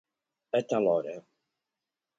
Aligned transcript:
A 0.59 0.61
tal 0.73 0.89
hora. 0.95 1.15